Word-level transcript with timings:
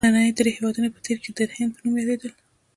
ننني 0.05 0.31
درې 0.37 0.51
هېوادونه 0.57 0.87
په 0.91 0.99
تېر 1.05 1.17
کې 1.23 1.31
د 1.37 1.39
هند 1.55 1.71
په 1.75 1.79
نوم 1.83 1.95
یادیدل. 1.99 2.31